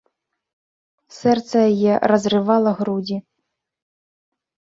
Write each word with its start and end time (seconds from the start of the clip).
Сэрца 1.17 1.55
яе 1.71 1.93
разрывала 2.13 2.71
грудзі. 2.81 3.17